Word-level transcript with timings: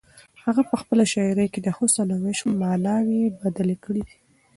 هغه 0.43 0.61
په 0.69 0.75
خپله 0.81 1.03
شاعري 1.13 1.47
کې 1.53 1.59
د 1.63 1.67
حسن 1.77 2.07
او 2.15 2.21
عشق 2.29 2.47
ماناوې 2.61 3.23
بدلې 3.41 3.75
کړې 3.83 4.01
دي. 4.07 4.15